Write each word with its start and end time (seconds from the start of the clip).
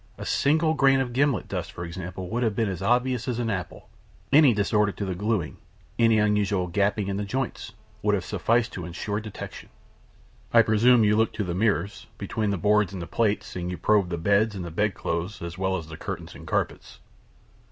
A 0.17 0.25
single 0.25 0.73
grain 0.73 0.99
of 0.99 1.13
gimlet 1.13 1.47
dust, 1.47 1.71
for 1.71 1.85
example, 1.85 2.27
would 2.31 2.41
have 2.41 2.55
been 2.55 2.69
as 2.69 2.81
obvious 2.81 3.27
as 3.27 3.37
an 3.37 3.51
apple. 3.51 3.87
Any 4.33 4.51
disorder 4.51 4.91
in 4.97 5.05
the 5.05 5.13
gluing 5.13 5.57
any 5.99 6.17
unusual 6.17 6.65
gaping 6.65 7.07
in 7.07 7.17
the 7.17 7.23
joints 7.23 7.73
would 8.01 8.15
have 8.15 8.25
sufficed 8.25 8.73
to 8.73 8.85
insure 8.87 9.19
detection." 9.19 9.69
"I 10.51 10.63
presume 10.63 11.03
you 11.03 11.15
looked 11.15 11.35
to 11.35 11.43
the 11.43 11.53
mirrors, 11.53 12.07
between 12.17 12.49
the 12.49 12.57
boards 12.57 12.93
and 12.93 12.99
the 12.99 13.05
plates, 13.05 13.55
and 13.55 13.69
you 13.69 13.77
probed 13.77 14.09
the 14.09 14.17
beds 14.17 14.55
and 14.55 14.65
the 14.65 14.71
bedclothes, 14.71 15.39
as 15.39 15.59
well 15.59 15.77
as 15.77 15.85
the 15.85 15.97
curtains 15.97 16.33
and 16.33 16.47
carpets." 16.47 16.97